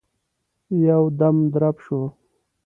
[0.85, 2.01] يودم درب شو.